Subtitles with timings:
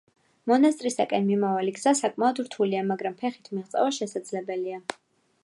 [0.51, 4.83] მონასტრისაკენ მიმავალი გზა საკმაოდ რთულია, მაგრამ ფეხით მიღწევა შესაძლებელია.